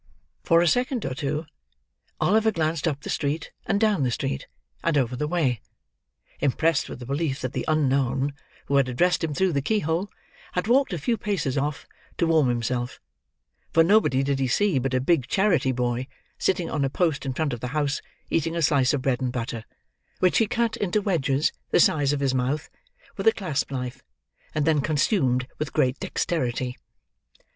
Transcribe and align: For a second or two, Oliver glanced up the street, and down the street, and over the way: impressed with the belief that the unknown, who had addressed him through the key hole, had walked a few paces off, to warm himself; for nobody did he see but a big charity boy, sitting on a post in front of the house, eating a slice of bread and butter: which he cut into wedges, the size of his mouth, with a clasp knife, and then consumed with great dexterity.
For 0.41 0.61
a 0.63 0.67
second 0.67 1.05
or 1.05 1.13
two, 1.13 1.45
Oliver 2.19 2.49
glanced 2.51 2.87
up 2.87 3.01
the 3.01 3.09
street, 3.11 3.51
and 3.67 3.79
down 3.79 4.01
the 4.01 4.09
street, 4.09 4.47
and 4.83 4.97
over 4.97 5.15
the 5.15 5.27
way: 5.27 5.61
impressed 6.39 6.89
with 6.89 6.97
the 6.97 7.05
belief 7.05 7.39
that 7.41 7.53
the 7.53 7.65
unknown, 7.67 8.33
who 8.65 8.77
had 8.77 8.89
addressed 8.89 9.23
him 9.23 9.35
through 9.35 9.53
the 9.53 9.61
key 9.61 9.81
hole, 9.81 10.09
had 10.53 10.65
walked 10.67 10.91
a 10.91 10.97
few 10.97 11.17
paces 11.17 11.55
off, 11.55 11.85
to 12.17 12.25
warm 12.25 12.49
himself; 12.49 12.99
for 13.69 13.83
nobody 13.83 14.23
did 14.23 14.39
he 14.39 14.47
see 14.47 14.79
but 14.79 14.95
a 14.95 14.99
big 14.99 15.27
charity 15.27 15.71
boy, 15.71 16.07
sitting 16.39 16.67
on 16.67 16.83
a 16.83 16.89
post 16.89 17.23
in 17.23 17.33
front 17.33 17.53
of 17.53 17.59
the 17.59 17.67
house, 17.67 18.01
eating 18.31 18.55
a 18.55 18.61
slice 18.63 18.95
of 18.95 19.03
bread 19.03 19.21
and 19.21 19.31
butter: 19.31 19.65
which 20.17 20.39
he 20.39 20.47
cut 20.47 20.75
into 20.77 20.99
wedges, 20.99 21.51
the 21.69 21.79
size 21.79 22.11
of 22.11 22.21
his 22.21 22.33
mouth, 22.33 22.71
with 23.17 23.27
a 23.27 23.31
clasp 23.31 23.69
knife, 23.69 24.01
and 24.55 24.65
then 24.65 24.81
consumed 24.81 25.47
with 25.59 25.71
great 25.71 25.99
dexterity. 25.99 26.75